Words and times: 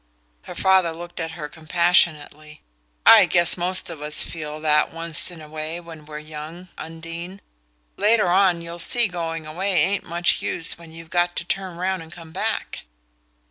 Her 0.45 0.55
father 0.55 0.93
looked 0.93 1.19
at 1.19 1.33
her 1.37 1.47
compassionately. 1.47 2.63
"I 3.05 3.27
guess 3.27 3.55
most 3.55 3.87
of 3.87 4.01
us 4.01 4.23
feel 4.23 4.59
that 4.61 4.91
once 4.91 5.29
in 5.29 5.41
a 5.41 5.47
way 5.47 5.79
when 5.79 6.07
we're 6.07 6.17
youngy, 6.17 6.69
Undine. 6.75 7.39
Later 7.97 8.27
on 8.29 8.63
you'll 8.63 8.79
see 8.79 9.07
going 9.07 9.45
away 9.45 9.73
ain't 9.75 10.03
much 10.03 10.41
use 10.41 10.75
when 10.75 10.91
you've 10.91 11.11
got 11.11 11.35
to 11.35 11.45
turn 11.45 11.77
round 11.77 12.01
and 12.01 12.11
come 12.11 12.31
back." 12.31 12.79